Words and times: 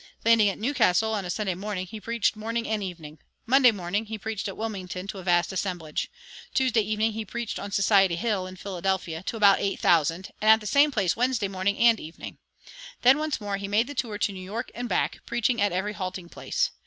Landing 0.25 0.49
at 0.49 0.57
New 0.57 0.73
Castle 0.73 1.13
on 1.13 1.25
a 1.25 1.29
Sunday 1.29 1.53
morning, 1.53 1.85
he 1.85 1.99
preached 2.01 2.35
morning 2.35 2.67
and 2.67 2.81
evening. 2.81 3.19
Monday 3.45 3.69
morning 3.69 4.05
he 4.07 4.17
preached 4.17 4.47
at 4.47 4.57
Wilmington 4.57 5.05
to 5.05 5.19
a 5.19 5.23
vast 5.23 5.53
assemblage. 5.53 6.09
Tuesday 6.55 6.81
evening 6.81 7.11
he 7.11 7.23
preached 7.23 7.59
on 7.59 7.71
Society 7.71 8.15
Hill, 8.15 8.47
in 8.47 8.55
Philadelphia, 8.55 9.21
"to 9.21 9.37
about 9.37 9.59
eight 9.59 9.79
thousand," 9.79 10.31
and 10.41 10.49
at 10.49 10.59
the 10.59 10.65
same 10.65 10.89
place 10.91 11.15
Wednesday 11.15 11.47
morning 11.47 11.77
and 11.77 11.99
evening. 11.99 12.39
Then 13.03 13.19
once 13.19 13.39
more 13.39 13.57
he 13.57 13.67
made 13.67 13.85
the 13.85 13.93
tour 13.93 14.17
to 14.17 14.31
New 14.31 14.41
York 14.43 14.71
and 14.73 14.89
back, 14.89 15.19
preaching 15.27 15.61
at 15.61 15.71
every 15.71 15.93
halting 15.93 16.29
place. 16.29 16.71